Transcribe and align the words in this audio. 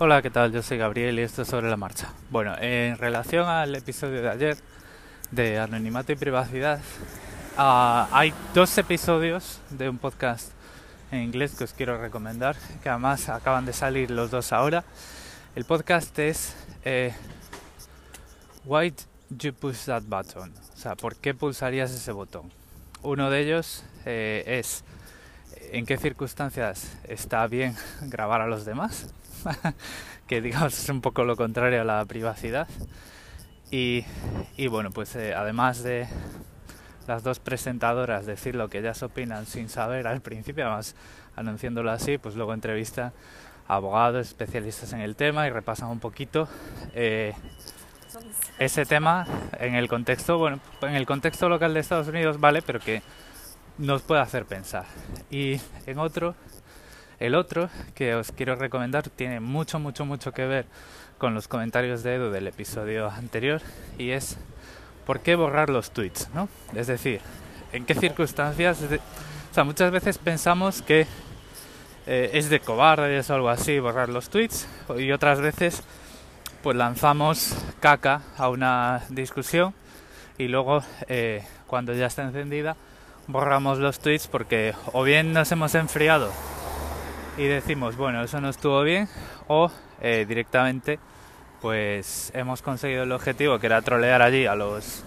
Hola, 0.00 0.22
¿qué 0.22 0.30
tal? 0.30 0.52
Yo 0.52 0.62
soy 0.62 0.78
Gabriel 0.78 1.18
y 1.18 1.22
esto 1.22 1.42
es 1.42 1.48
sobre 1.48 1.68
la 1.68 1.76
marcha. 1.76 2.12
Bueno, 2.30 2.54
en 2.60 2.96
relación 2.98 3.48
al 3.48 3.74
episodio 3.74 4.22
de 4.22 4.30
ayer 4.30 4.56
de 5.32 5.58
anonimato 5.58 6.12
y 6.12 6.14
privacidad, 6.14 6.78
uh, 7.58 8.06
hay 8.12 8.32
dos 8.54 8.78
episodios 8.78 9.58
de 9.70 9.88
un 9.88 9.98
podcast 9.98 10.52
en 11.10 11.22
inglés 11.22 11.56
que 11.56 11.64
os 11.64 11.72
quiero 11.72 12.00
recomendar, 12.00 12.54
que 12.80 12.88
además 12.88 13.28
acaban 13.28 13.66
de 13.66 13.72
salir 13.72 14.12
los 14.12 14.30
dos 14.30 14.52
ahora. 14.52 14.84
El 15.56 15.64
podcast 15.64 16.16
es 16.20 16.54
eh, 16.84 17.12
Why 18.66 18.94
you 19.30 19.52
push 19.52 19.86
that 19.86 20.04
button? 20.04 20.54
O 20.74 20.76
sea, 20.76 20.94
¿por 20.94 21.16
qué 21.16 21.34
pulsarías 21.34 21.90
ese 21.90 22.12
botón? 22.12 22.52
Uno 23.02 23.30
de 23.30 23.40
ellos 23.40 23.82
eh, 24.06 24.44
es 24.46 24.84
en 25.72 25.86
qué 25.86 25.96
circunstancias 25.96 26.96
está 27.04 27.46
bien 27.46 27.74
grabar 28.02 28.40
a 28.40 28.46
los 28.46 28.64
demás 28.64 29.12
que 30.26 30.40
digamos 30.40 30.78
es 30.78 30.88
un 30.88 31.00
poco 31.00 31.24
lo 31.24 31.36
contrario 31.36 31.80
a 31.80 31.84
la 31.84 32.04
privacidad. 32.04 32.68
Y, 33.70 34.04
bueno, 34.70 34.90
pues 34.90 35.14
eh, 35.16 35.34
además 35.34 35.82
de 35.82 36.06
las 37.06 37.22
dos 37.22 37.38
presentadoras 37.38 38.24
decir 38.24 38.54
lo 38.54 38.68
que 38.68 38.78
ellas 38.78 39.02
opinan 39.02 39.46
sin 39.46 39.68
saber 39.68 40.06
al 40.06 40.20
principio, 40.22 40.64
además 40.64 40.94
anunciándolo 41.36 41.90
así, 41.90 42.18
pues 42.18 42.34
luego 42.34 42.54
entrevista 42.54 43.12
a 43.66 43.74
abogados, 43.74 44.26
especialistas 44.26 44.92
en 44.94 45.00
el 45.00 45.16
tema 45.16 45.46
y 45.46 45.50
repasan 45.50 45.88
un 45.88 46.00
poquito 46.00 46.48
eh, 46.94 47.34
ese 48.58 48.86
tema 48.86 49.26
en 49.58 49.74
el 49.74 49.88
contexto, 49.88 50.38
bueno, 50.38 50.60
en 50.82 50.94
el 50.94 51.06
contexto 51.06 51.48
local 51.48 51.74
de 51.74 51.80
Estados 51.80 52.08
Unidos, 52.08 52.40
vale, 52.40 52.62
pero 52.62 52.80
que 52.80 53.02
nos 53.78 54.02
puede 54.02 54.20
hacer 54.20 54.44
pensar. 54.44 54.84
Y 55.30 55.60
en 55.86 55.98
otro 55.98 56.34
el 57.20 57.34
otro 57.34 57.68
que 57.94 58.14
os 58.14 58.30
quiero 58.30 58.54
recomendar 58.54 59.08
tiene 59.10 59.40
mucho, 59.40 59.80
mucho, 59.80 60.04
mucho 60.04 60.32
que 60.32 60.46
ver 60.46 60.66
con 61.18 61.34
los 61.34 61.48
comentarios 61.48 62.04
de 62.04 62.14
Edu 62.14 62.30
del 62.30 62.46
episodio 62.46 63.10
anterior 63.10 63.60
y 63.98 64.10
es 64.10 64.36
¿por 65.04 65.18
qué 65.20 65.34
borrar 65.34 65.68
los 65.68 65.90
tweets? 65.90 66.28
¿no? 66.32 66.48
Es 66.74 66.86
decir, 66.86 67.20
¿en 67.72 67.84
qué 67.84 67.94
circunstancias? 67.96 68.80
O 68.82 69.54
sea, 69.54 69.64
muchas 69.64 69.90
veces 69.90 70.16
pensamos 70.16 70.80
que 70.80 71.08
eh, 72.06 72.30
es 72.34 72.50
de 72.50 72.60
cobardes 72.60 73.28
o 73.30 73.34
algo 73.34 73.48
así 73.48 73.80
borrar 73.80 74.08
los 74.08 74.28
tweets 74.28 74.68
y 74.96 75.10
otras 75.10 75.40
veces 75.40 75.82
pues 76.62 76.76
lanzamos 76.76 77.56
caca 77.80 78.22
a 78.36 78.48
una 78.48 79.02
discusión 79.08 79.74
y 80.38 80.46
luego 80.46 80.84
eh, 81.08 81.44
cuando 81.66 81.92
ya 81.94 82.06
está 82.06 82.22
encendida 82.22 82.76
borramos 83.28 83.78
los 83.78 84.00
tweets 84.00 84.26
porque 84.26 84.74
o 84.92 85.04
bien 85.04 85.32
nos 85.32 85.52
hemos 85.52 85.74
enfriado 85.74 86.32
y 87.36 87.44
decimos, 87.44 87.96
bueno, 87.96 88.22
eso 88.24 88.40
no 88.40 88.48
estuvo 88.48 88.82
bien, 88.82 89.08
o 89.46 89.70
eh, 90.00 90.24
directamente 90.26 90.98
pues 91.60 92.32
hemos 92.34 92.62
conseguido 92.62 93.04
el 93.04 93.12
objetivo 93.12 93.58
que 93.58 93.66
era 93.66 93.82
trolear 93.82 94.22
allí 94.22 94.46
a 94.46 94.54
los 94.54 95.04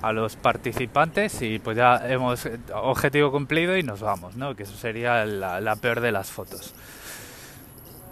a 0.00 0.12
los 0.12 0.34
participantes 0.34 1.42
y 1.42 1.60
pues 1.60 1.76
ya 1.76 2.00
hemos 2.08 2.48
objetivo 2.74 3.30
cumplido 3.30 3.76
y 3.76 3.84
nos 3.84 4.00
vamos, 4.00 4.34
¿no? 4.34 4.56
Que 4.56 4.64
eso 4.64 4.76
sería 4.76 5.24
la, 5.24 5.76
peor 5.76 6.00
de 6.00 6.10
las 6.10 6.28
fotos. 6.28 6.74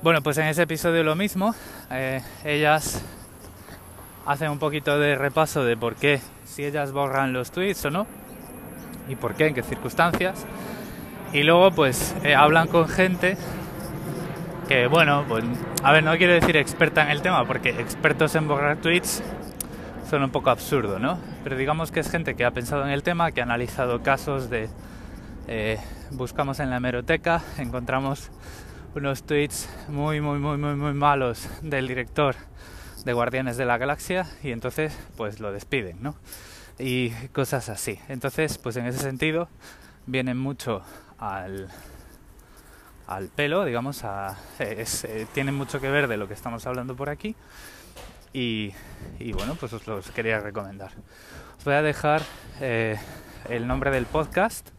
Bueno, 0.01 0.23
pues 0.23 0.39
en 0.39 0.47
ese 0.47 0.63
episodio 0.63 1.03
lo 1.03 1.17
mismo, 1.17 1.53
eh, 1.91 2.23
ellas 2.45 3.03
hacen 4.25 4.53
un 4.53 4.61
poquito 4.61 5.01
de 5.01 5.17
repaso 5.17 5.65
de 5.65 5.77
por 5.77 5.97
qué, 5.97 6.21
si 6.45 6.65
ellas 6.65 6.93
borran 6.93 7.33
los 7.33 7.51
tweets 7.51 7.85
o 7.87 7.91
no, 7.91 8.07
y 9.11 9.17
por 9.17 9.35
qué, 9.35 9.49
en 9.49 9.55
qué 9.55 9.63
circunstancias. 9.63 10.47
Y 11.33 11.43
luego 11.43 11.71
pues 11.71 12.15
eh, 12.25 12.35
hablan 12.35 12.69
con 12.69 12.89
gente 12.89 13.37
que 14.69 14.87
bueno, 14.87 15.25
pues 15.29 15.45
a 15.83 15.93
ver, 15.93 16.05
no 16.05 16.17
quiero 16.17 16.33
decir 16.33 16.57
experta 16.57 17.03
en 17.03 17.11
el 17.11 17.23
tema 17.23 17.45
porque 17.45 17.71
expertos 17.71 18.35
en 18.37 18.47
borrar 18.47 18.77
tweets 18.77 19.23
son 20.09 20.23
un 20.23 20.31
poco 20.31 20.51
absurdo, 20.51 20.99
¿no? 20.99 21.19
Pero 21.45 21.57
digamos 21.57 21.91
que 21.91 22.01
es 22.01 22.11
gente 22.11 22.35
que 22.35 22.45
ha 22.45 22.51
pensado 22.51 22.85
en 22.85 22.91
el 22.91 23.03
tema, 23.03 23.33
que 23.33 23.41
ha 23.41 23.45
analizado 23.45 24.03
casos 24.03 24.51
de... 24.51 24.69
Eh, 25.47 25.79
buscamos 26.13 26.61
en 26.61 26.71
la 26.71 26.77
hemeroteca, 26.77 27.43
encontramos 27.59 28.31
unos 28.95 29.23
tweets 29.23 29.69
muy, 29.89 30.21
muy, 30.21 30.39
muy, 30.39 30.57
muy, 30.57 30.75
muy 30.75 30.93
malos 30.93 31.49
del 31.63 31.87
director 31.87 32.35
de 33.05 33.13
Guardianes 33.13 33.57
de 33.57 33.65
la 33.65 33.79
Galaxia 33.79 34.27
y 34.43 34.51
entonces 34.51 34.97
pues 35.17 35.41
lo 35.41 35.53
despiden, 35.53 35.99
¿no? 36.01 36.17
Y 36.81 37.11
cosas 37.33 37.69
así. 37.69 37.99
Entonces, 38.09 38.57
pues 38.57 38.77
en 38.77 38.87
ese 38.87 38.99
sentido 38.99 39.49
vienen 40.07 40.39
mucho 40.39 40.83
al, 41.19 41.69
al 43.07 43.29
pelo, 43.29 43.65
digamos, 43.65 44.03
a, 44.05 44.39
eh, 44.59 45.27
tiene 45.35 45.53
mucho 45.53 45.81
que 45.81 45.91
ver 45.91 46.09
de 46.09 46.17
lo 46.17 46.27
que 46.27 46.35
estamos 46.35 46.67
hablando 46.67 46.97
por 46.97 47.11
aquí 47.11 47.37
y, 48.33 48.73
bueno, 49.35 49.57
pues 49.57 49.73
os 49.73 49.87
los 49.87 50.11
quería 50.11 50.41
recomendar. 50.41 50.93
Os 51.59 51.65
voy 51.65 51.75
a 51.75 51.83
dejar 51.83 52.23
eh, 52.61 52.97
el 53.49 53.67
nombre 53.67 53.91
del 53.91 54.07
podcast 54.07 54.71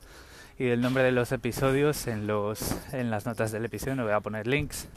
y 0.58 0.68
el 0.68 0.82
nombre 0.82 1.04
de 1.04 1.12
los 1.12 1.32
episodios 1.32 2.08
en, 2.08 2.26
los, 2.28 2.78
en 2.94 3.12
las 3.12 3.26
notas 3.26 3.52
del 3.52 3.66
episodio, 3.66 3.96
no 3.96 4.04
voy 4.04 4.14
a 4.14 4.22
poner 4.22 4.48
links. 4.48 4.88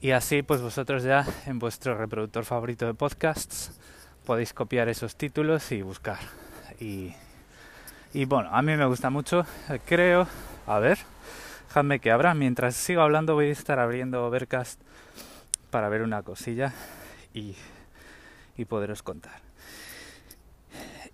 Y 0.00 0.10
así 0.10 0.42
pues 0.42 0.60
vosotros 0.60 1.04
ya 1.04 1.24
en 1.46 1.58
vuestro 1.58 1.96
reproductor 1.96 2.44
favorito 2.44 2.86
de 2.86 2.94
podcasts 2.94 3.72
podéis 4.24 4.52
copiar 4.52 4.88
esos 4.88 5.16
títulos 5.16 5.72
y 5.72 5.82
buscar. 5.82 6.18
Y, 6.80 7.14
y 8.12 8.24
bueno, 8.24 8.50
a 8.52 8.62
mí 8.62 8.76
me 8.76 8.86
gusta 8.86 9.10
mucho. 9.10 9.46
Creo, 9.86 10.26
a 10.66 10.78
ver, 10.78 10.98
déjame 11.68 11.98
que 11.98 12.10
abra. 12.10 12.34
Mientras 12.34 12.74
sigo 12.74 13.02
hablando 13.02 13.34
voy 13.34 13.48
a 13.48 13.52
estar 13.52 13.78
abriendo 13.78 14.24
Overcast 14.24 14.80
para 15.70 15.88
ver 15.88 16.02
una 16.02 16.22
cosilla 16.22 16.72
y, 17.34 17.56
y 18.56 18.64
poderos 18.64 19.02
contar. 19.02 19.40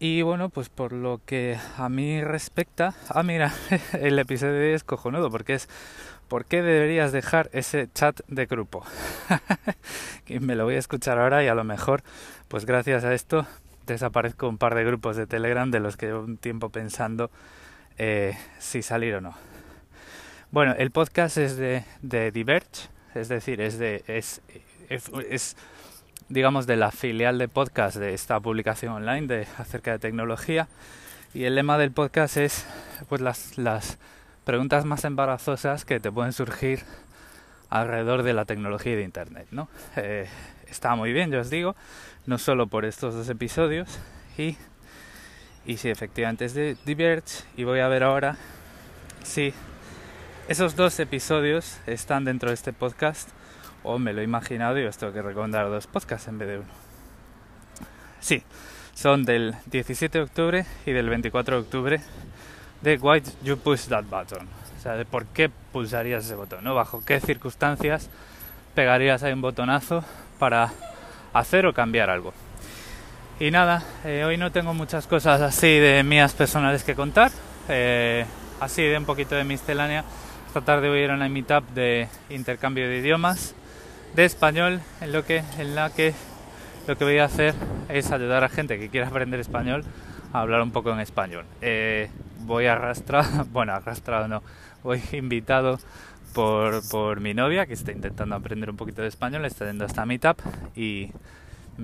Y 0.01 0.23
bueno, 0.23 0.49
pues 0.49 0.69
por 0.69 0.93
lo 0.93 1.21
que 1.27 1.59
a 1.77 1.89
mí 1.89 2.23
respecta, 2.23 2.95
ah 3.09 3.25
mira, 3.25 3.53
el 3.95 4.19
episodio 4.19 4.75
es 4.75 4.85
cojonudo 4.85 5.31
porque 5.31 5.55
es 5.55 5.69
¿por 6.29 6.45
qué 6.45 6.63
deberías 6.63 7.13
dejar 7.13 7.51
ese 7.53 7.89
chat 7.93 8.21
de 8.29 8.47
grupo? 8.47 8.85
que 10.25 10.41
me 10.41 10.55
lo 10.55 10.65
voy 10.65 10.77
a 10.77 10.79
escuchar 10.79 11.19
ahora 11.19 11.43
y 11.43 11.49
a 11.49 11.55
lo 11.55 11.65
mejor, 11.65 12.03
pues 12.49 12.67
gracias 12.67 13.05
a 13.05 13.15
esto 13.15 13.47
desaparezco 13.87 14.49
un 14.49 14.59
par 14.59 14.75
de 14.75 14.85
grupos 14.85 15.17
de 15.17 15.27
Telegram 15.27 15.71
de 15.71 15.81
los 15.81 15.97
que 15.97 16.07
llevo 16.07 16.21
un 16.21 16.37
tiempo 16.37 16.69
pensando 16.69 17.31
eh, 17.97 18.37
si 18.59 18.83
salir 18.83 19.17
o 19.17 19.21
no. 19.21 19.35
Bueno, 20.51 20.75
el 20.79 20.91
podcast 20.91 21.37
es 21.39 21.57
de, 21.57 21.85
de 22.03 22.31
Diverge, 22.31 22.89
es 23.15 23.29
decir, 23.29 23.61
es 23.61 23.79
de 23.79 24.05
es, 24.07 24.41
es, 24.89 25.57
digamos 26.29 26.67
de 26.67 26.77
la 26.77 26.91
filial 26.91 27.39
de 27.39 27.49
podcast 27.49 27.97
de 27.97 28.15
esta 28.15 28.39
publicación 28.41 28.93
online 28.93 29.27
de 29.27 29.47
acerca 29.59 29.93
de 29.93 29.99
tecnología 29.99 30.69
y 31.35 31.45
el 31.45 31.55
lema 31.55 31.77
del 31.77 31.91
podcast 31.91 32.37
es 32.37 32.67
pues 33.09 33.21
las, 33.21 33.59
las 33.59 33.99
preguntas 34.49 34.87
más 34.87 35.05
embarazosas 35.05 35.85
que 35.85 36.01
te 36.01 36.11
pueden 36.11 36.33
surgir 36.33 36.81
alrededor 37.69 38.23
de 38.23 38.33
la 38.33 38.47
tecnología 38.47 38.97
de 38.97 39.03
internet, 39.03 39.47
¿no? 39.51 39.69
Eh, 39.97 40.27
está 40.71 40.97
muy 40.97 41.13
bien, 41.13 41.31
yo 41.31 41.41
os 41.41 41.51
digo, 41.51 41.77
no 42.25 42.39
solo 42.39 42.67
por 42.67 42.87
estos 42.87 43.15
dos 43.15 43.29
episodios 43.29 43.99
y 44.39 44.57
y 45.67 45.77
si 45.77 45.91
efectivamente 45.91 46.47
es 46.47 46.55
de 46.55 46.79
Diverge 46.87 47.45
y 47.59 47.65
voy 47.65 47.81
a 47.81 47.89
ver 47.89 48.03
ahora 48.03 48.39
si 49.23 49.53
esos 50.49 50.77
dos 50.77 50.99
episodios 50.99 51.77
están 51.87 52.25
dentro 52.25 52.49
de 52.49 52.55
este 52.55 52.73
podcast 52.73 53.29
o 53.83 53.99
me 53.99 54.15
lo 54.15 54.23
he 54.23 54.25
imaginado 54.25 54.81
y 54.81 54.87
os 54.87 54.97
tengo 54.97 55.13
que 55.13 55.21
recomendar 55.21 55.69
dos 55.69 55.87
podcasts 55.87 56.27
en 56.27 56.39
vez 56.39 56.49
de 56.49 56.59
uno. 56.61 56.73
Sí, 58.21 58.43
son 58.95 59.27
del 59.27 59.57
17 59.67 60.17
de 60.17 60.25
octubre 60.25 60.67
y 60.87 60.93
del 60.93 61.11
24 61.11 61.57
de 61.57 61.61
octubre 61.61 62.01
de 62.83 62.97
Why 62.97 63.23
You 63.43 63.57
Push 63.59 63.89
That 63.89 64.05
Button. 64.05 64.47
O 64.79 64.81
sea, 64.81 64.95
de 64.95 65.05
por 65.05 65.27
qué 65.27 65.51
pulsarías 65.73 66.25
ese 66.25 66.35
botón, 66.35 66.63
¿no? 66.63 66.75
Bajo 66.75 67.05
qué 67.05 67.21
circunstancias 67.21 68.09
pegarías 68.75 69.23
ahí 69.23 69.33
un 69.33 69.41
botonazo 69.41 70.05
para 70.39 70.73
hacer 71.33 71.67
o 71.67 71.73
cambiar 71.73 72.11
algo. 72.11 72.33
Y 73.41 73.51
nada, 73.51 73.83
eh, 74.05 74.25
hoy 74.25 74.37
no 74.37 74.53
tengo 74.53 74.75
muchas 74.75 75.07
cosas 75.07 75.41
así 75.41 75.79
de 75.79 76.03
mías 76.03 76.33
personales 76.35 76.83
que 76.85 76.95
contar, 76.95 77.31
eh, 77.69 78.25
así 78.61 78.83
de 78.83 78.99
un 78.99 79.05
poquito 79.05 79.35
de 79.35 79.45
miscelánea. 79.45 80.05
Esta 80.47 80.61
tarde 80.61 80.89
voy 80.89 81.01
a 81.01 81.05
ir 81.05 81.11
a 81.11 81.15
una 81.15 81.29
meetup 81.29 81.69
de 81.71 82.09
intercambio 82.31 82.89
de 82.89 82.99
idiomas 82.99 83.55
de 84.15 84.25
español, 84.25 84.81
en 85.01 85.13
lo 85.13 85.25
que 85.25 85.43
en 85.59 85.75
la 85.75 85.91
que 85.91 86.15
lo 86.87 86.97
que 86.97 87.05
voy 87.05 87.19
a 87.19 87.27
hacer 87.27 87.55
es 87.89 88.11
ayudar 88.11 88.45
a 88.45 88.49
gente 88.49 88.79
que 88.79 88.89
quiera 88.89 89.09
aprender 89.09 89.39
español 89.41 89.85
a 90.33 90.41
hablar 90.41 90.63
un 90.63 90.71
poco 90.71 90.91
en 90.91 91.01
español. 91.01 91.45
Eh, 91.61 92.11
voy 92.41 92.67
arrastrado, 92.67 93.45
bueno, 93.53 93.73
arrastrado 93.73 94.29
no, 94.29 94.43
voy 94.83 95.03
invitado 95.13 95.79
por, 96.35 96.87
por 96.89 97.21
mi 97.21 97.35
novia 97.35 97.67
que 97.67 97.75
está 97.75 97.93
intentando 97.93 98.35
aprender 98.35 98.71
un 98.71 98.77
poquito 98.77 99.03
de 99.03 99.09
español, 99.09 99.45
está 99.45 99.67
yendo 99.67 99.85
a 99.85 99.87
esta 99.87 100.07
meetup 100.07 100.41
y 100.77 101.13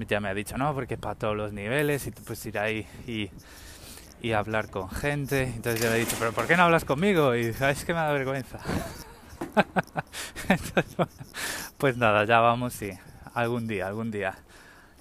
ya 0.09 0.21
me 0.21 0.29
ha 0.29 0.35
dicho, 0.35 0.59
no, 0.59 0.75
porque 0.75 0.97
para 0.97 1.15
todos 1.15 1.37
los 1.37 1.53
niveles 1.53 2.07
y 2.07 2.11
tú 2.11 2.23
puedes 2.23 2.45
ir 2.47 2.59
ahí 2.59 2.87
y, 3.07 3.31
hablar 4.33 4.71
con 4.71 4.89
gente. 4.89 5.43
Entonces 5.43 5.83
yo 5.83 5.91
le 5.91 5.97
he 5.97 6.01
dicho, 6.01 6.17
pero 6.19 6.33
¿por 6.33 6.47
qué 6.47 6.57
no 6.57 6.63
hablas 6.63 6.87
conmigo? 6.87 7.35
Y 7.35 7.49
dice, 7.49 7.71
es 7.71 7.85
que 7.85 7.93
me 7.93 8.01
da 8.01 8.11
vergüenza. 8.11 8.59
pues 11.79 11.99
nada, 11.99 12.25
ya 12.25 12.41
vamos 12.41 12.81
y 12.81 12.91
algún 13.35 13.67
día, 13.67 13.87
algún 13.87 14.11
día 14.11 14.35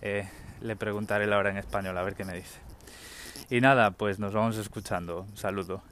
eh, 0.02 0.28
le 0.62 0.76
preguntaré 0.76 1.26
la 1.26 1.38
hora 1.38 1.52
en 1.52 1.58
español 1.58 1.98
a 1.98 2.04
ver 2.04 2.16
qué 2.16 2.26
me 2.26 2.34
dice. 2.34 2.63
Y 3.54 3.62
nada, 3.62 3.92
pues 3.92 4.18
nos 4.18 4.34
vamos 4.34 4.58
escuchando. 4.58 5.28
Un 5.30 5.38
saludo. 5.38 5.84